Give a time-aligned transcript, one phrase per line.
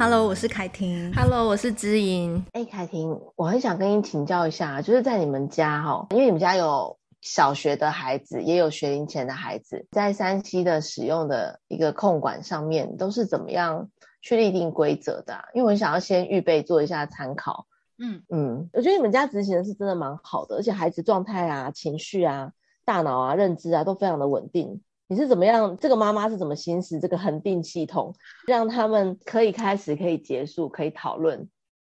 [0.00, 1.12] Hello，我是凯婷。
[1.12, 2.42] Hello，我是知音。
[2.52, 13.90] 哎，凯婷，我很想跟你请教一下，就是在你们家哈，因为你们家有小学的孩子，也有学龄前的孩子，在三 C 的使用的一个控管上面，都是怎么样
[14.22, 15.44] 去立定规则的啊？
[15.52, 17.66] 因为我很想要先预备做一下参考。
[17.98, 22.52] 嗯嗯，我觉得你们家执行的是真的蛮好的，而且孩子状态啊、情绪啊、
[22.86, 24.80] 大脑啊、认知啊都非常的稳定。
[25.10, 25.76] 你是怎么样？
[25.76, 28.14] 这个妈妈是怎么行使这个恒定系统，
[28.46, 31.50] 让他们可以开始、可以结束、可以讨论，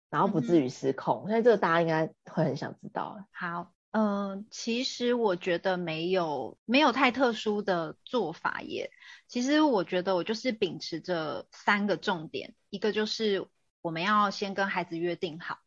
[0.10, 1.28] 然后不至于失控？
[1.28, 3.24] 所以、嗯、这个大家应该会很想知道。
[3.32, 8.90] 好，嗯、呃，其实我觉得没有没有太特殊的做法耶。
[9.28, 13.48] 其实我觉得我就是秉持着三个重点，一个就是
[13.84, 15.60] 我们要先跟孩子约定好，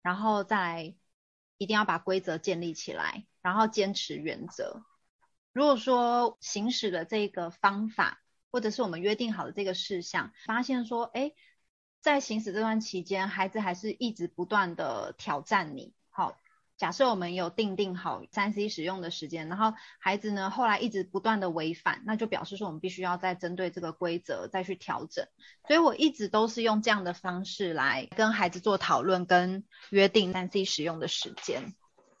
[0.00, 0.94] 然后再来
[1.58, 4.84] 一定要把规则建立起来，然后坚持原则。
[5.54, 11.32] 如果说行使了这个方法，或者是我们约定好的这个事项，发现说，哎，
[12.00, 15.94] 在行使这段期间，孩子还是一直不断的挑战你。
[16.10, 16.36] 好，
[16.76, 25.24] 假设我们有定定好三 C 使用的时间，然后孩子呢后来一直不断的违反，那就表示说我们必须要再针对这个规则再去调整。
[25.68, 31.76] 所以我一直都是用这样的方式来跟孩子做讨论跟约定三 C 使用的时间。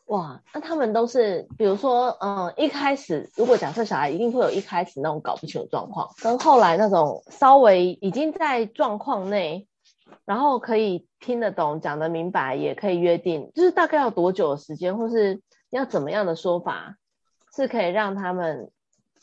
[0.06, 9.66] 哇，那他们都是，比如说，嗯，一开始如果假设小孩一定会有一开始那种搞不清楚状况，跟后来那种稍微已经在状况内，
[10.26, 16.96] 然后可以听得懂、讲得明白，也可以约定，就是大概要多久的时间，或是要怎么样的说法，
[17.56, 18.70] 是可以让他们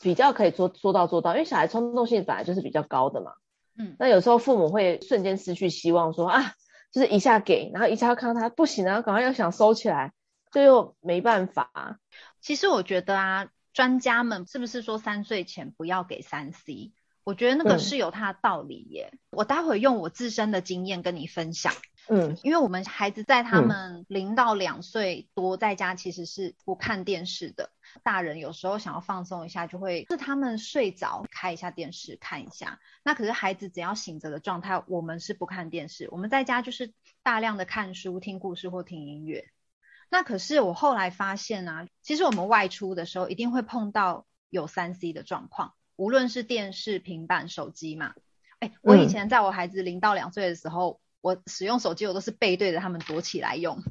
[0.00, 3.34] 比较可以做说到做到，因为小孩冲动性本来就是比较高的嘛，
[3.78, 6.54] 嗯，那有时候父母会瞬间失去希望说，说啊，
[6.90, 10.12] 就是一下给，然后一下看到他不行，然后赶快要想收起来。
[10.52, 11.98] 这又没办法。
[12.40, 16.92] 其实我觉得啊，专家们是不是说三岁前不要给三 C？
[17.24, 19.10] 我觉得那个是有它的道理耶。
[19.12, 21.72] 嗯、我待会用我自身的经验跟你分享。
[22.08, 27.70] 嗯，因为我们孩子在他们零到两岁多在家其实是不看电视的。
[28.02, 32.80] 大人有时候想要放松一下，就会是他们睡着开一下电视看一下。
[33.04, 36.08] 那可是孩子只要醒着的状态，我们是不看电视。
[36.10, 39.48] 我们在家就是大量的看书、听故事或听音乐。
[40.12, 48.12] 那可是我后来发现啊，其实我们外出的时候一定会碰到有三 C 的状况，无论是电视、平板、手机嘛。
[48.58, 53.82] 哎，我以前在我孩子零到两岁的时候，嗯、我使用手机我都是背对着他们躲起来用。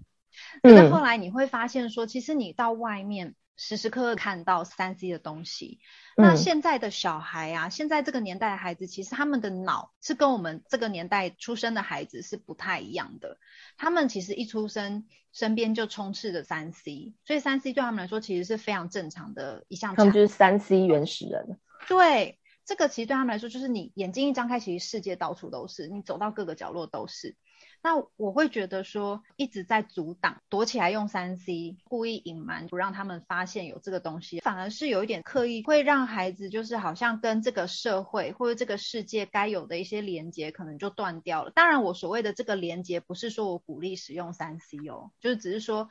[0.62, 3.34] 可是后来你会发现说，其实你到外面。
[3.58, 5.80] 时时刻刻看到三 C 的东西，
[6.18, 13.38] 那现在的小孩啊，嗯、现在这个年代的孩子，其实他们的脑是跟我们这个年代出生的孩子是不太一样的。
[13.78, 19.96] 他们其实一出生身边就充斥着三 C，所以三 C 对他们来说其实是非常正常的一项。
[19.96, 21.60] 他们就是三 C 原始人。
[21.88, 27.36] 对，这个其实对他们来说，就是你眼睛一张开，其实世界到处都是，你走到各个角落都是。
[27.84, 41.50] 那我会觉得说，一直在阻挡，躲起来用三 C，故意隐瞒，不让他们发现有这个东西，反而是有一点刻意，会让孩子就是好像跟这个社会或者这个世界该有的一些连接，可能就断掉了。
[41.50, 45.90] 当然，我所谓的这个连接，不是说我鼓励使用三 C 哦，就是只是说，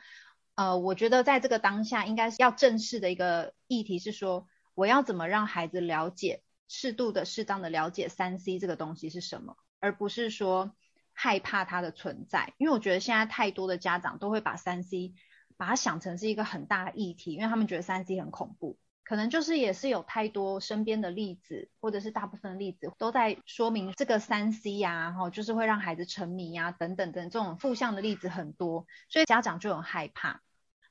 [0.54, 4.46] 呃，我觉得在这个当下，应该是要正视的一个议题是说，
[4.76, 10.70] 我要怎么让孩子了解，适度的、适当的了解三 C 这个东西是什么，而不是说。
[11.22, 15.12] 害怕它的存在，因为我觉得现在太多的家长都会把三 C
[15.58, 18.78] 把它想成是一个很大的议题，因为他们觉得三 C 很恐怖。
[19.04, 30.40] 可能就是也是有太多身边的例子，或者是大部分的例子都在说明这个三 C 呀，哈，就是会让孩子沉迷呀，等等等这种负向的例子很多，所以家长就很害怕。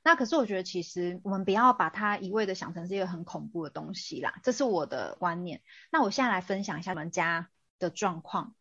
[0.04, 5.60] 那可是我觉得其实我们不要把它一味的想成是一个很恐怖的东西啦，这是我的观念。
[5.90, 8.54] 那我现在来分享一下我们家的状况。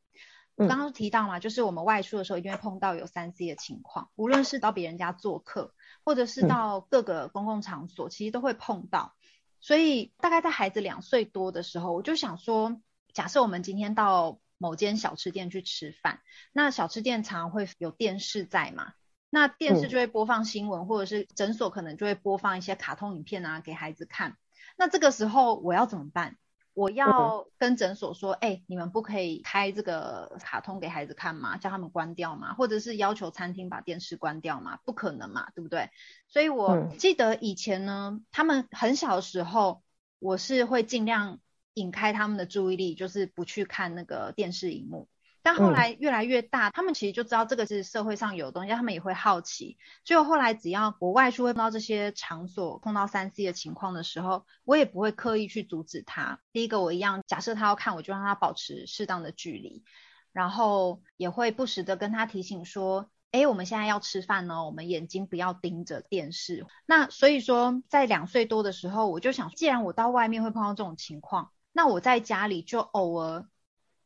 [0.67, 9.13] 刚刚提到嘛，就是我们外出的时候一定会碰到有三 C 的情况，无论是到别人家做客，或者是到各个公共场所，其实都会碰到。
[9.61, 12.81] 所以大概在孩子两岁多的时候，我就想说，
[13.13, 16.19] 假设我们今天到某间小吃店去吃饭，
[16.51, 18.93] 那小吃店常常会有电视在嘛，
[19.29, 24.37] 那电视就会播放新闻，或者是诊所可能就会播放一些卡通影片啊给孩子看。
[24.77, 26.37] 那这个时候我要怎么办？
[26.73, 31.57] 我要跟诊所说，哎、欸，你们不可以开这个卡通给孩子看吗？
[31.57, 32.53] 叫他们关掉吗？
[32.53, 34.79] 或者是要求餐厅把电视关掉吗？
[34.85, 35.89] 不可能嘛，对不对？
[36.27, 39.83] 所以我记得以前呢，他们很小的时候，
[40.19, 41.39] 我是会尽量
[41.73, 45.09] 引开他们的注意力，就是不去看那个电视荧幕。
[45.41, 49.77] 但后来越来越大，嗯、他们其实就知道这个是社会上有东西，他们也会好奇。
[50.03, 56.39] 所以后来只要我外出会碰到这些场所，碰到三 C 的情况的时候，我也不会刻意去阻止他。
[56.51, 59.83] 第一个，我一样假设他要看，我就让他保持适当的距离。
[60.31, 66.67] 然后也会不时的跟他提醒说，哎，我们现在要吃饭呢，我们眼睛不要盯着电视。
[66.85, 73.47] 那所以说，在两岁多的时候，我就想，既然我到外面会碰到这种情况，那我在家里就偶尔，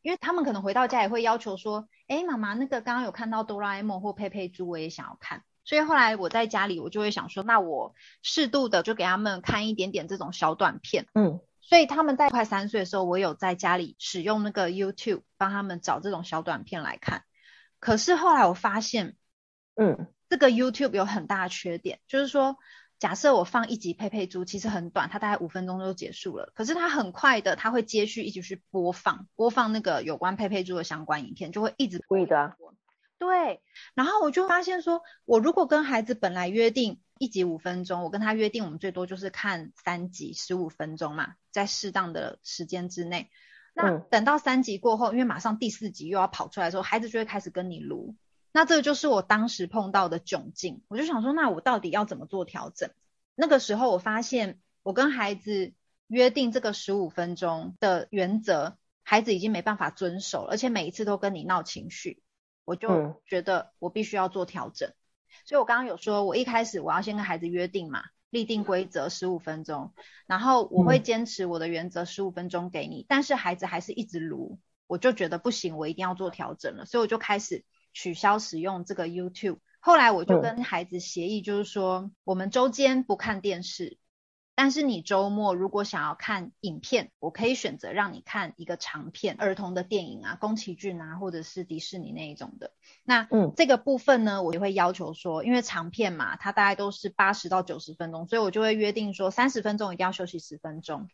[0.03, 5.43] 因为他们可能回到家也会要求说，哎，妈妈，那个刚刚有看到哆啦 A 梦或佩佩猪，我也想要看。
[5.63, 11.39] 所以后来我在家里，我就会想说，那我适度的就给他们看一点点这种小短片，嗯。
[11.61, 17.23] 所以他们在快三岁的时候，我有在家里使用那个 YouTube 帮他们找这种小短片来看。
[17.79, 19.15] 可是后来我发现，
[19.75, 22.57] 嗯，这个 YouTube 有很大的缺点，就是说，
[23.03, 26.53] 假设我放一集佩佩猪，其实很短，它大概五分钟就结束了。
[26.55, 32.73] 可是它很快的，它会接续一直去播放，播放那个有关佩佩猪的相关影片，就会一直播。
[33.19, 33.61] 对，
[33.93, 43.29] 然后我就发现说，我如果跟孩子本来约定一集五分钟，我跟他约定我们最多就是看三集十五分钟嘛，在适当的时间之内。
[43.73, 48.15] 那等到三集过后，因为马上第四集又要跑出来的时候，孩子就会开始跟你卢。
[48.53, 50.81] 那这个就是我当时碰到的窘境。
[50.87, 52.91] 我就想说，那我到底要怎么做调整？
[53.35, 55.73] 那个时候我发现，我跟孩子
[56.07, 62.21] 约定这个十五分钟的原则，孩子已经没办法遵守了，而且每一次都跟你闹情绪。
[62.65, 64.95] 我就觉得我必须要做调整，嗯、
[65.45, 69.93] 所以我刚刚有说，我一开始我要先跟孩子约定嘛，立定规则十五分钟，
[70.27, 79.59] 然后我会坚持我的原则十五分钟给你，嗯、但是孩子还是一直撸，我就觉得不行，我一定要做调整了，所以我就开始取消使用这个 YouTube。
[79.79, 83.97] 后来我就跟孩子协议，就是说、嗯、我们周间不看电视。
[84.55, 92.71] 但是你周末如果想要看影片，我可以选择让你看一个长片，儿童的电影啊，宫崎骏啊，或者是迪士尼那一种的。
[93.03, 101.09] 那嗯，这个部分呢，我也会要求说，因为长片嘛，它大概都是八十到九十分钟，所以我就会约定说三十分钟一定要休息十分钟。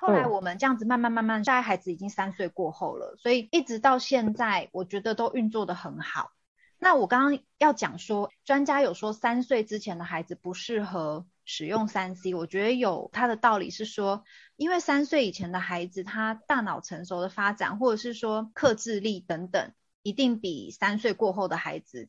[0.00, 6.30] 后来我们这样子慢慢慢慢，现在孩子已经三岁过后了，所以一直到现在，我觉得都运作得很好。
[6.78, 14.22] 那我刚刚要讲说，专家有说三岁之前的孩子不适合使用三 C，我觉得有他的道理是说，
[14.54, 19.72] 因为三岁以前的孩子他大脑成熟的发展，或者是说克制力等等，
[20.04, 22.08] 一定比三岁过后的孩子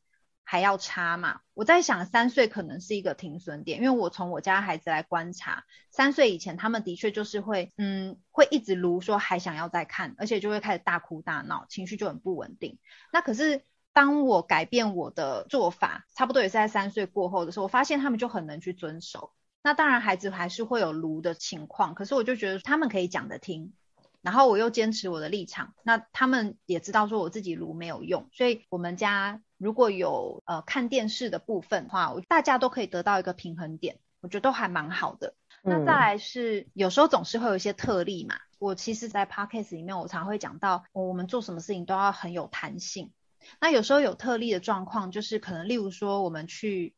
[0.50, 1.42] 还要差嘛。
[1.54, 12.80] 我在想三岁可能是一个停损点，因为我从我家孩子来观察，三岁以前他们的确就是会，嗯，会一直卢说还想要再看，而且就会开始大哭大闹，情绪就很不稳定。
[13.14, 13.64] 那可是。
[13.92, 19.34] 当我改变我的做法，差不多也是在三岁过后的时候，我发现他们就很能去遵守。
[19.64, 23.74] 那当然，孩子还是会有卢的情况，可是我就觉得他们可以讲得听，
[24.22, 35.36] 然后我又坚持我的立场，那他们也知道说我自己卢没有用，所以我们家如果有呃看电视的部分的话，大家都可以得到一个平衡点，我觉得都还蛮好的。
[35.62, 43.12] 那再来是有时候总是会有一些特例嘛，我其实在 podcast 里面我常会讲到，我们做什么事情都要很有弹性。
[43.60, 46.94] 那有时候有特例的状况，就是可能例如说我们去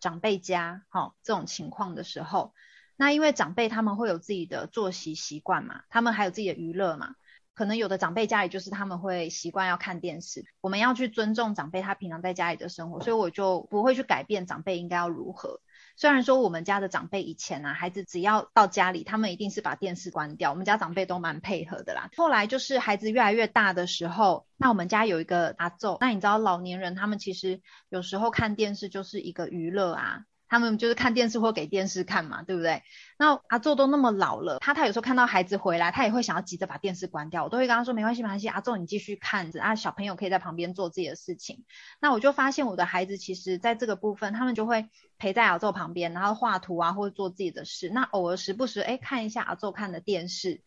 [0.00, 2.54] 长辈家，哈、哦，这种情况的时候，
[3.00, 7.14] 那因为长辈他们会有自己的作息习惯嘛，他们还有自己的娱乐嘛，
[7.54, 15.62] 可能有的长辈家里就是他们会习惯要看电视，我们要去尊重长辈他平常在家里的生活，所以我就不会去改变长辈应该要如何。
[15.96, 20.50] 虽然说我们家的长辈以前啊，孩子只要到家里，他们一定是把电视关掉。
[20.50, 22.10] 我们家长辈都蛮配合的啦。
[22.18, 30.24] 后来就是孩子越来越大的时候，那我们家有一个阿祖，那你知道老年人他们其实有时候看电视就是一个娱乐啊。
[30.50, 32.82] 他们就是看电视或给电视看嘛，对不对？
[33.16, 37.44] 那阿宙都那么老了，他他有时候看到孩子回来，他也会想要急着把电视关掉。
[37.44, 41.64] 我都会跟他说没关系，没关系，阿宙你继续看着啊，小朋友可以在旁边做自己的事情。
[42.00, 44.88] 那我就发现我的孩子其实在这个部分，他们就会
[45.18, 47.88] 陪在阿宙旁边，然后画图啊，或者做自己的事。
[47.88, 50.62] 那偶尔时不时哎看一下阿宙看的电视，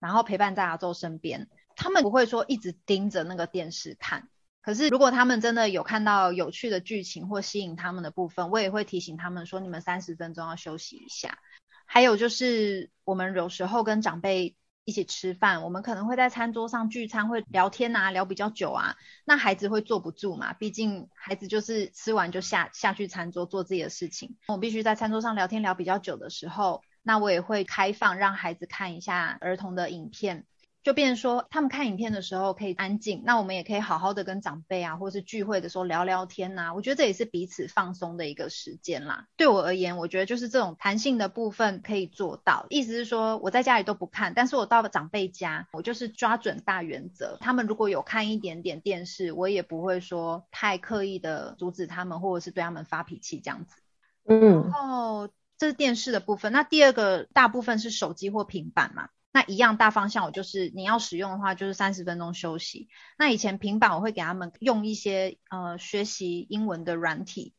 [0.00, 4.28] 然后陪伴在阿宙身边，他们不会说一直盯着那个电视看。
[4.68, 11.38] 可是，如果他们真的有看到有趣的剧情或吸引他们的部分，我也会提醒他们说：“你们三十分钟要休息一下。”
[11.88, 18.94] 还有就是，我们有时候跟长辈一起吃饭，我们可能会在餐桌上聚餐，会聊天啊，聊比较久啊。
[19.24, 20.52] 那孩子会坐不住嘛？
[20.52, 24.36] 毕竟孩子就是吃完就下下去餐桌做自己的事情。
[24.48, 30.44] 我必须在餐桌上聊天聊比较久的时候，那我也会开放让孩子看一下儿童的影片。
[30.88, 36.74] 就变成说，他们看影片的时候可以安静，那我们也可以好好的跟长辈啊，或是聚会的时候聊聊天呐、啊。
[36.74, 39.26] 我觉得这也是彼此放松的一个时间啦。
[39.36, 42.64] 对我而言，我觉得就是这种弹性的部分可以做到。
[42.70, 47.36] 意思是说，我在家里都不看，但是我到了长辈家，我就是抓准大原则。
[47.42, 53.76] 他们如果有看一点点电视，我也不会说太刻意的阻止他们，或者是对他们发脾气这样子。
[54.26, 55.28] 嗯，然后
[55.58, 56.50] 这是电视的部分。
[56.50, 59.10] 那第二个大部分是手机或平板嘛。
[59.30, 62.88] 那一样大方向，我就是你要使用的话，就是三十分钟休息。
[63.18, 67.54] 那以前平板我会给他们用一些呃学习英文的软体，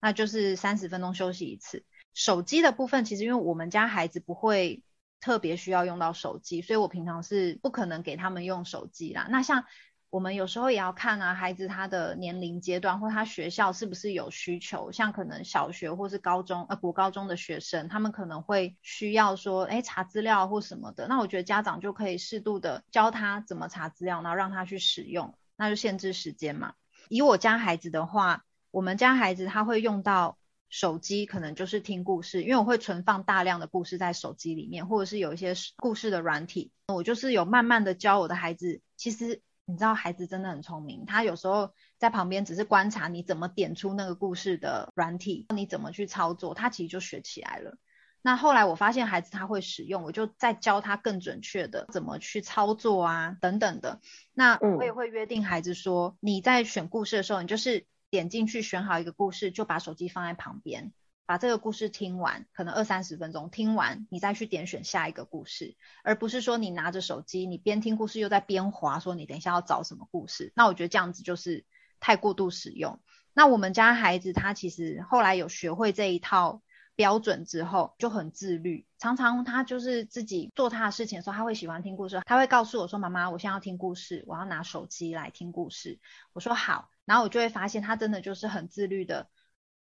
[0.00, 1.84] 那就是三十分钟休息一次。
[2.12, 4.82] 手机的部分，其实因为我们家孩子不会
[5.20, 9.28] 特别需要用到手机，所以我平常是不可能给他们用手机啦。
[9.30, 9.64] 那像
[10.12, 21.08] 我们有时候也要看啊，孩子他的年龄阶段或他学校是不是有需求，像可能小学或是高中呃国高中的学生，他们可能会需要说，哎，查资料或什么的。
[21.08, 26.74] 那我觉得家长就可以适度的教他怎么查资料，然后让他去使用，那就限制时间嘛。
[27.08, 30.36] 以我家孩子的话，我们家孩子他会用到
[30.68, 39.40] 手机，可能就是听故事，因为我会存放大量的故事在手机里面，或者是有一些故事的软体，我就是有慢慢的教我的孩子，其实。
[39.72, 47.78] 你知道孩子真的很聪明，他有时候在旁边只是观察你怎么点出那个故事的软体，你怎么去操作，他其实就学起来了。
[48.20, 54.02] 那后来我发现孩子他会使用，我就再教他更准确的怎么去操作啊，等等的。
[54.34, 60.92] 那我也会约定孩子说，你在选故事的时候，你就是点进去选好一个故事，就把手机放在旁边。
[61.32, 70.52] 把这个故事听完，可能二三十分钟听完，你再去点选下一个故事，而不是说你拿着手机，你边听故事又在边滑，说你等一下要找什么故事。
[70.54, 71.64] 那我觉得这样子就是
[72.00, 73.00] 太过度使用。
[73.32, 76.60] 那我们家孩子他其实后来有学会这一套
[76.94, 78.86] 标准之后，就很自律。
[78.98, 85.98] 常常他就是自己做他的事情的时候，他会喜欢听故事，他会告诉我说：“妈妈，我现在要听故事，我要拿手机来听故事。”
[86.34, 89.30] 我说好，然后我就会发现他真的就是很自律的，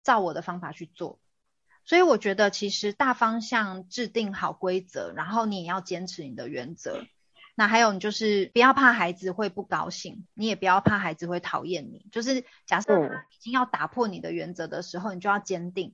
[0.02, 1.20] 照我的方法去做。
[1.84, 7.06] 所以我觉得，其实大方向制定好规则，然后你也要坚持你的原则。
[7.54, 12.08] 那还有，你就是不要怕孩子会不高兴，你也不要怕孩子会讨厌你。
[12.12, 15.94] 就是假设他已经要打破你的原则的时候，你就要坚定，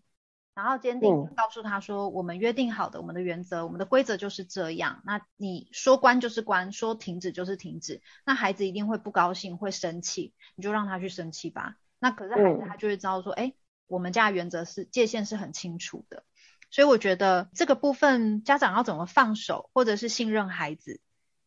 [0.53, 5.01] 然后坚定告诉他说：“我们约定好的，我们的原则，我们的规则就是这样。
[5.03, 8.01] 那你说关就是关，说停止就是停止。
[8.23, 11.75] 那孩子一定会不高兴，会生气，你就让他去生气吧。
[11.99, 13.53] 那可是孩子他就会知道说，哎。
[13.87, 16.23] 我们家的原则是界限是很清楚的，
[16.69, 20.99] 所以我觉得这个部分家长要怎么放手，或者是信任孩子，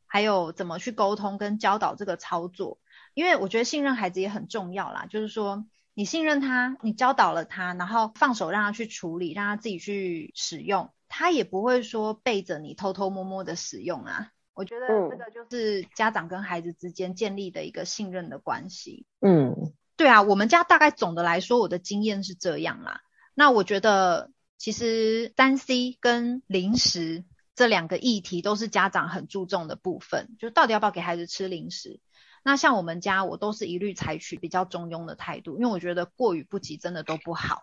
[0.07, 2.79] 还有怎么去沟通跟教导这个操作，
[3.15, 5.07] 因为我觉得信任孩子也很重要啦。
[5.07, 14.31] 就是说你信任他，你教导了他，然后放手让他去处理，让他自己去使用，他也不会说背着你偷偷摸摸的使用啊。
[14.55, 19.05] 我觉得这个就是家长跟孩子之间建立的一个信任的关系。
[19.21, 19.73] 嗯。
[20.01, 23.03] 对啊，我们家大概总的来说，我的经验是这样啦。
[23.35, 32.01] 那我觉得，其实三 C 跟零食这两个议题都是家长很注重的部分，就到底要不要给孩子吃零食。
[32.43, 37.59] 那像我们家，我都是一律采取比较中庸的态度，因为我觉得过与不及真的都不好。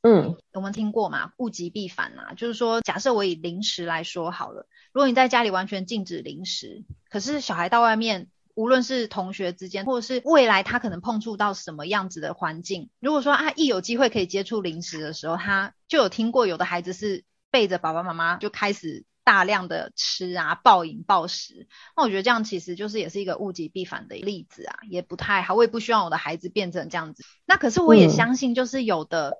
[0.00, 8.28] 嗯，我们听过嘛，物极必反啊，就是说，假设我以零食来说好了，如果你在家里完全禁止零食，可是小孩到外面。
[8.54, 21.68] 无论是同学之间，或者是未来他可能碰触到什么样子的环境，如果说啊一有机会可以接触零食的时候，他就有听过有的孩子是背着爸爸妈妈就开始大量的吃啊，暴饮暴食。
[21.96, 25.54] 那我觉得这样其实就是也是一个物极必反的例子啊，也不太好。
[25.54, 27.24] 我也不希望我的孩子变成这样子。
[27.46, 29.36] 那可是我也相信，就是有的、嗯、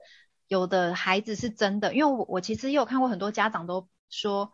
[0.47, 4.53] 有的孩子是真的，因为我我其实也有看过很多家长都说，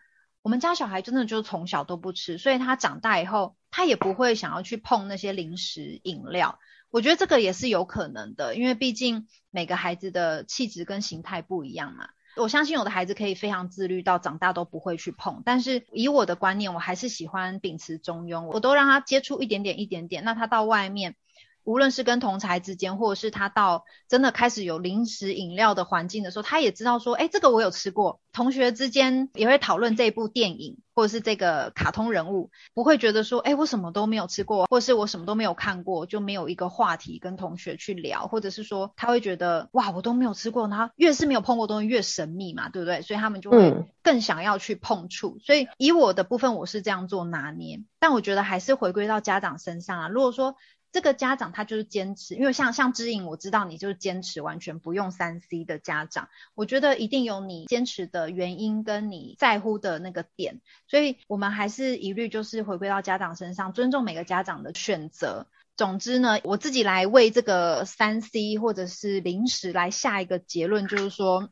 [0.49, 3.55] 我们家小孩真的就从小都不吃，所以他长大以后。
[3.71, 6.59] 他也不会想要去碰那些零食饮料，
[6.91, 12.09] 我觉得这个也是有可能的，因为毕竟每个孩子的气质跟形态不一样嘛。
[12.37, 21.15] 我相信有的孩子可以非常自律到长大都不会去碰，但是以我的观念，我还是喜欢秉持中庸，我都让他接触一点点一点点，那他到外面。
[21.69, 28.21] 无论是跟同才之间，或者是他到真的开始有零食饮料的环境的时候，他也知道说，哎，这个我有吃过。
[28.33, 43.03] 同学之间也会讨论这部电影，或者是这个卡通人物，不会觉得说，哎，我什么都没有吃过，或者是我什么都没有看过，就没有一个话题跟同学去聊，或者是说他会觉得，哇，我都没有吃过，然后越是没有碰过东西越神秘嘛，对不对？
[43.03, 45.39] 所以他们就会更想要去碰触。
[45.45, 50.09] 所以以我的部分，我是这样做拿捏，但我觉得还是回归到家长身上啊。
[50.09, 50.55] 如果说
[50.91, 65.47] 这个家长他就是坚持，因为像像知影，我知道你就是坚持完全不用三 C 的家长，我觉得一定有你坚持的原因跟你在乎的那个点，所以我们还是一律就是回归到家长身上，尊重每个家长的选择。
[65.77, 71.51] 总之呢，我自己来为这个三 C 或者是零食来下一个结论，就是说，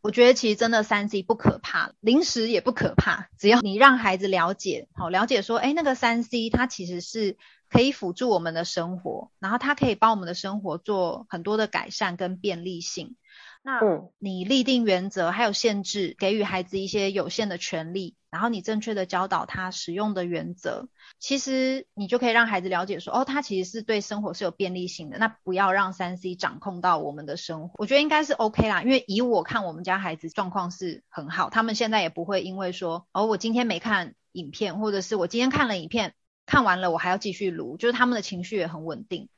[0.00, 7.36] 我觉得其实真的三 C 不可怕，零食也不可怕，只要你让孩子了解，好了解说，哎，那个三 C 它其实是。
[7.70, 13.16] 可以辅助我们的生活，然后它可以帮我们的生活做很多的改善跟便利性。
[13.62, 13.80] 那
[14.18, 25.18] 你立定原则，还有限制，给予孩子一些有限的权利，然后你正确的教导他使用的原则，其实你就可以让孩子了解说，哦，他其实是对生活是有便利性的。
[25.18, 28.82] 那不要让三 C 掌控到我们的生活，我觉得应该是 OK 啦。
[28.82, 36.14] 因为以我看，我们家孩子状况是很好，他们现在也不会因为说，哦，我今天没看影片，或者是我今天看了影片，
[36.50, 39.28] 看完了我还要继续录，就是他们的情绪也很稳定。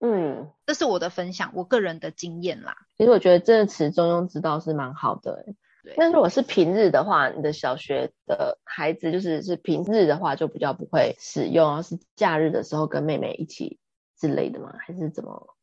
[0.00, 2.74] 嗯，这是我的分享，我个人的经验啦。
[2.96, 5.44] 其实我觉得这个词中庸之道是蛮好的。
[5.82, 13.78] 对，那如果是平日的话，你的小学的孩子就是是平日的话，就比较不会使用，是假日的时候跟妹妹一起
[14.18, 14.74] 之类的吗？
[14.78, 15.54] 还是怎么？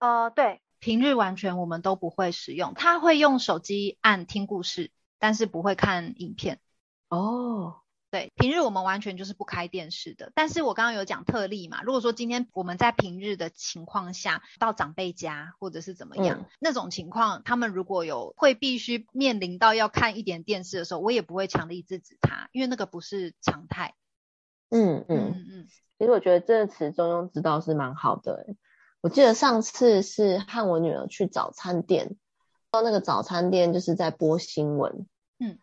[0.00, 4.90] 呃，对，平日完全我们都不会使用，他会用手机按听故事，
[5.20, 6.58] 但是不会看影片。
[7.08, 7.76] 哦。
[8.10, 10.32] 对，平日我们完全就是不开电视的。
[10.34, 23.94] 但是我刚刚有讲特例嘛，如果说今天我们在平日的情况下到长辈家或者是怎么样，嗯、那种情况，他们如果有会必须面临到要看一点电视的时候，我也不会强力制止他，因为那个不是常态。
[24.70, 25.66] 嗯嗯嗯嗯，
[25.98, 28.44] 其实我觉得这个词中庸之道是蛮好的。
[29.02, 32.16] 我记得上次是和我女儿去早餐店，
[32.72, 35.06] 到那个早餐店就是在播新闻，
[35.38, 35.58] 嗯，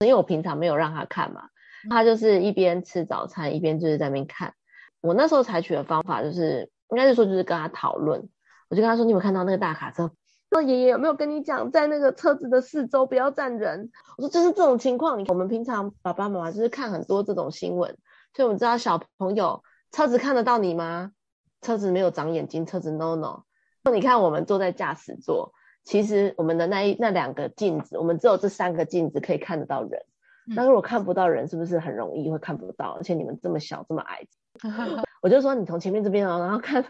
[0.00, 1.48] 因为我平常没有让她看嘛。
[1.90, 4.54] 他就是一边吃早餐，一边就是在那边看。
[5.00, 8.28] 我那时候采取的方法就是，应该是说就是跟他讨论。
[8.68, 10.10] 我就跟他说：“你有没有看到那个大卡车？
[10.48, 17.96] 那爷爷有没有跟你讲，在那个车子的四周不要站人？”我说：“就是这种情况，我们平常爸爸妈妈就是看很多这种新闻，
[18.34, 21.12] 所以我们知道小朋友车子看得到你吗？
[21.60, 23.42] 车子没有长眼睛，车子 no no。
[23.84, 25.52] 那你看我们坐在驾驶座，
[25.84, 30.00] 其实我们的那一那两个镜子，我们只有这三个镜子可以看得到人。”
[30.46, 32.96] 那如果看不到人，是不是很容易会看不到？
[32.98, 34.26] 而且你们这么小，这么矮，
[35.22, 36.84] 我就说你从前面这边哦，然后看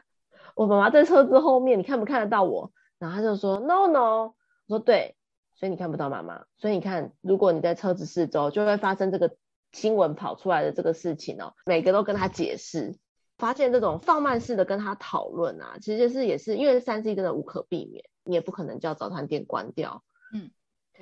[0.54, 2.72] 我妈妈在车子后面，你看不看得到我？
[2.98, 4.32] 然后他就说 no no，
[4.66, 5.16] 我说对，
[5.54, 6.44] 所以你看不到妈妈。
[6.56, 9.36] 所以你看，如果你在车子四周，就会发生这个
[9.72, 11.54] 新闻跑出来的这个事情哦。
[11.66, 12.96] 每个都跟他解释，
[13.38, 20.02] 发现这种放慢式的跟他讨论啊，其实就是也是因为三 C 真的无可避免，你也不可能叫早餐店关掉。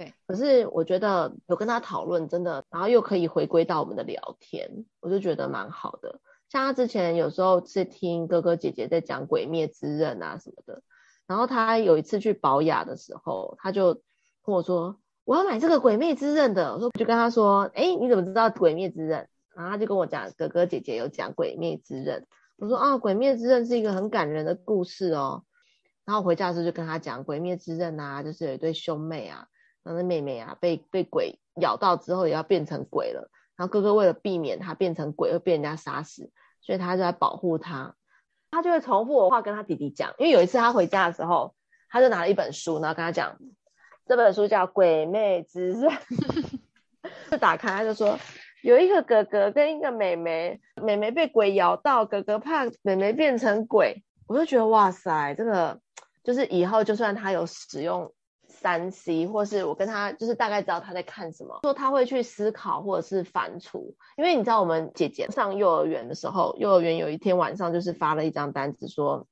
[0.00, 6.20] 对，可是我觉得有跟他讨论，真的，然后又可以回归到我们的聊天，我就觉得蛮好的。
[6.48, 10.82] 像他之前有时候是听哥哥姐姐在讲《鬼灭之刃》啊什么的，
[11.26, 13.92] 然后他有一次去宝雅的时候，他就
[14.42, 19.20] 跟我说：“我要买这个《鬼灭之刃》的。”我说就跟他说：“哎，你怎么知道《鬼灭之刃》？”
[19.54, 22.22] 然后他就跟我讲哥哥姐姐有讲《鬼灭之刃》，
[22.56, 25.44] 我说：“啊，《鬼灭之刃》是一个很感人的故事哦。”
[26.06, 29.46] 然后回家的时候就跟他讲《鬼灭之刃》啊，就是有一对兄妹啊。
[29.82, 33.30] 然后那妹妹啊，被被鬼咬到之后也要变成鬼了。
[33.56, 37.94] 然后哥哥为了避免他变成鬼会被人家杀死，所以他就在保护他。
[38.50, 40.14] 他就会重复我话跟他弟弟讲。
[40.18, 41.54] 因为有一次他回家的时候，
[41.88, 43.36] 他就拿了一本书，然后跟他讲，
[44.06, 45.90] 这本书叫《鬼魅之刃》。
[47.30, 48.18] 就打开他就说，
[48.62, 54.02] 有一个哥哥跟一个妹妹，妹妹被鬼咬到，哥哥怕妹妹变成鬼。
[54.26, 55.78] 我就觉得哇塞，这个
[56.24, 58.12] 就是以后就算他有使用。
[58.61, 69.27] 三 C，或是我跟他就是大概知道他在看什么，说他会去思考或者是反刍，因为你知道我们姐姐上幼儿园的时候，幼儿园有一天晚上就是发了一张单子，说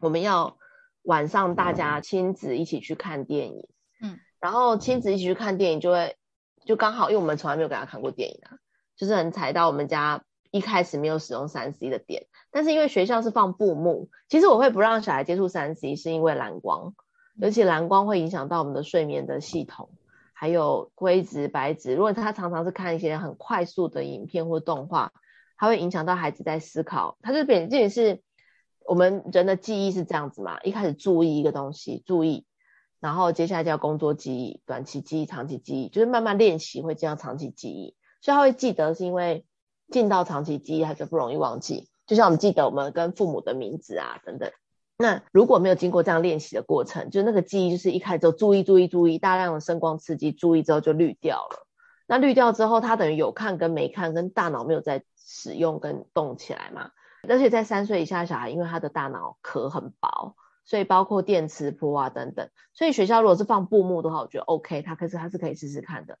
[0.00, 0.56] 我们要
[1.02, 3.66] 晚上大家亲子一起去看电影，
[4.00, 6.16] 嗯，然后亲子一起去看电影就会
[6.64, 8.54] 就刚好，因为我们从来没有给他看过电影啊，
[8.96, 16.94] 就是很踩到我们家一开始没有使用三 C 的点，但是因为学校是放布幕，其实我会不让小孩接触三 C 是因为蓝光。
[17.42, 19.90] 而且蓝光会影响到我们的睡眠的系统，
[20.32, 21.94] 还有灰质、白质。
[21.94, 25.12] 如果他常常是看一些很快速的影片或动画，
[25.56, 27.18] 它会影响到孩子在思考。
[27.22, 28.22] 它就变，这也是
[28.86, 30.60] 我们人的记忆是这样子嘛？
[30.62, 32.46] 一开始注意一个东西，注意，
[33.00, 37.94] 然后接下来叫工作记忆、短期记忆、长期记忆，就是慢慢练习会进到长期记忆。
[38.22, 39.44] 所以他会记得，是因为
[39.90, 41.88] 进到长期记忆，他就不容易忘记。
[42.06, 44.50] 就像我们记得我们跟父母的名字啊等等。
[45.00, 51.66] 那如果没有经过这样练习的过程，就那个记忆就是一开始就注意注意注意，大量的声光刺激，注意之后就滤掉了。
[52.06, 56.90] 那滤掉之后，他等于有看跟没看，跟大脑没有在使用跟动起来嘛。
[57.26, 60.36] 而且在三岁以下的小孩，因为他的大脑壳很薄，
[60.66, 66.18] 所以包括电磁波啊等等，所以学校如果是放布幕的话，我觉得 OK，他可是他是可以试试看的。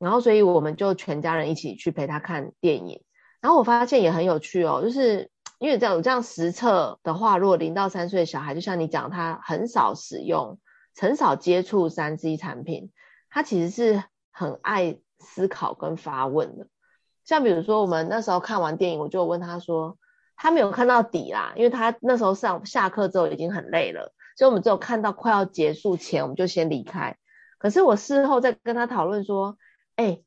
[0.00, 3.04] 然后所以我们就全家人一起去陪他看电影，
[3.40, 5.30] 然后我发现也很有趣哦，就是。
[5.58, 10.58] 因为这样有这样实测的话，如果零到三岁的小孩，就像你讲，他很少使用，
[10.96, 12.90] 很少接触三 C 产品，
[13.28, 16.68] 他其实是很爱思考跟发问的。
[17.24, 19.98] 像比如说，我们那时候看完电影，我就问他说，
[20.36, 27.16] 他没有看到底啦，因为他那时候上下课之后已经很累了，所以我们只有看到快要结束前，我们就先离开。
[27.58, 29.58] 可是我事后再跟他讨论说，
[29.96, 30.20] 哎、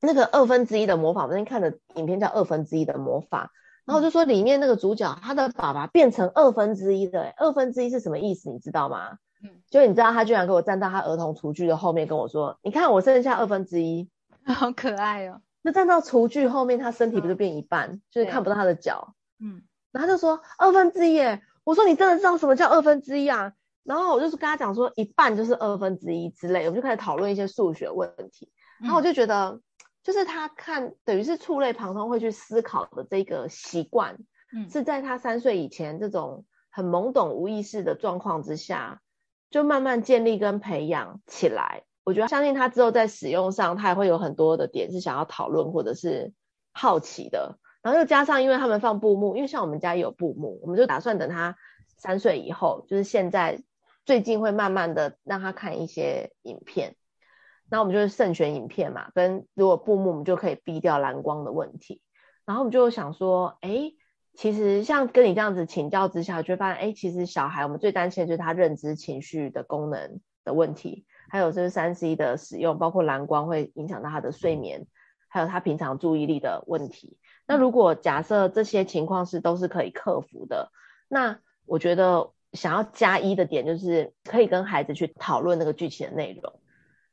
[0.00, 3.52] 那个二分之一的魔法，我昨天看的影片叫《二分之一的魔法》，
[3.88, 8.50] 然后就说里面那个主角他的爸爸变成二分之一的，二分之一是什么意思？
[8.50, 9.16] 你知道吗？
[9.42, 14.06] 嗯，就你知道他居然给我站到他儿童厨具的后面跟我说，你看我剩下二分之一，
[14.44, 15.40] 好可爱哦。
[15.62, 19.14] 那站到厨具后面，他身体不就变一半，嗯、就是看不到他的脚。
[19.40, 23.54] 嗯，然后他就说二分之一耶，我说你真的知道什么叫二分之一啊？
[23.84, 28.50] 然后我就是跟他讲说，一半就是二分之一之类，我们就开始讨论一些数学问题。
[28.80, 29.62] 然后我就觉得，嗯、
[30.02, 34.16] 就是他看等于是触类旁通会去思考的这个习惯，
[34.52, 39.00] 嗯，是在他三岁以前这种很懵懂无意识的状况之下，
[39.50, 41.84] 就慢慢建立跟培养起来。
[42.04, 46.32] 我觉得相信他之后在使用上，他也会有很多的点是想要讨论或者是
[46.72, 47.58] 好奇的。
[47.82, 51.56] 然后又加上，因为他们放布幕，因为像我们家也有布幕，我们就打算等他
[51.96, 53.62] 三岁以后，就是现在。
[54.06, 56.96] 最近会慢慢的让他看一些影片，
[57.70, 62.00] 那我们就是慎选影片嘛，跟如果布幕我们就可以避掉蓝光的问题。
[62.44, 63.92] 然后我们就想说，哎，
[64.34, 74.86] 其实像跟你这样子请教之下，就发现，哎，其实小孩我们最担心的就是他认知情绪的功能的问题，还有就是三 C 的使用，包括蓝光会影响到他的睡眠，
[75.28, 77.18] 还有他平常注意力的问题。
[77.46, 80.70] 那如果假设这些情况是都是可以克服的，
[81.08, 82.30] 那我觉得。
[82.54, 86.60] 想要加一的点就是可以跟孩子去讨论那个剧情的内容，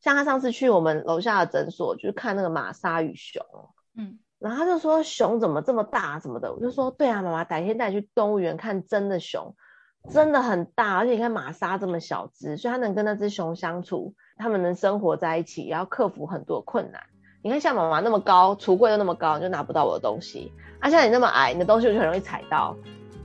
[0.05, 3.43] 像他上次去我们楼下的诊所，就是看那个玛莎与熊，
[3.97, 9.55] 嗯，然后他就说熊怎么这么大什么的，我就说对啊，妈妈改天带你去动物园看真的熊，
[10.11, 17.01] 真的很大，而且你看玛莎这么小只，所以他能跟那只熊相处，他们能生活在一起，也要克服很多困难。
[17.41, 22.77] 你看像妈妈那么高，橱柜又那么高，你就拿不到我的东西，啊，像你那么矮，你的东西我就很容易踩到。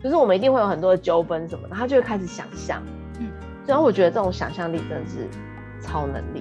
[0.02, 2.82] 就是我们一定会有很多的纠纷什么的，他就会开始想象，
[3.18, 3.30] 嗯，
[3.66, 5.28] 所以我觉得这种想象力真的是
[5.82, 6.40] 超能力。